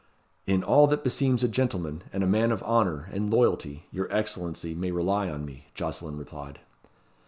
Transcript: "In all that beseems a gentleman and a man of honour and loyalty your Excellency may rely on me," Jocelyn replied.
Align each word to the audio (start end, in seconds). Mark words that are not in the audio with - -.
"In 0.47 0.63
all 0.63 0.87
that 0.87 1.03
beseems 1.03 1.43
a 1.43 1.47
gentleman 1.47 2.01
and 2.11 2.23
a 2.23 2.25
man 2.25 2.51
of 2.51 2.63
honour 2.63 3.07
and 3.11 3.29
loyalty 3.31 3.85
your 3.91 4.11
Excellency 4.11 4.73
may 4.73 4.89
rely 4.89 5.29
on 5.29 5.45
me," 5.45 5.67
Jocelyn 5.75 6.17
replied. 6.17 6.57